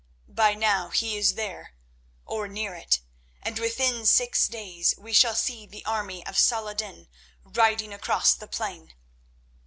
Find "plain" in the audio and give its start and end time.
8.47-8.95